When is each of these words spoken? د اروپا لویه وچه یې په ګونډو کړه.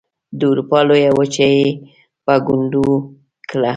د 0.37 0.41
اروپا 0.51 0.79
لویه 0.87 1.11
وچه 1.19 1.47
یې 1.55 1.65
په 2.25 2.33
ګونډو 2.45 2.87
کړه. 3.49 3.69